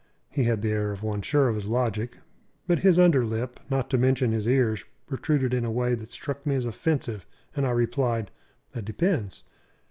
[0.31, 2.17] He had the air of one sure of his logic,
[2.65, 6.43] but his under lip not to mention his ears protruded in a way that struck
[6.43, 8.31] me as offensive, and I replied
[8.71, 9.43] "That depends."